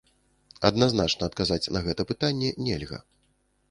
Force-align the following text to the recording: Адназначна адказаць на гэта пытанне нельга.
Адназначна 0.69 1.23
адказаць 1.33 1.61
на 1.79 1.85
гэта 1.91 2.01
пытанне 2.15 2.49
нельга. 2.69 2.97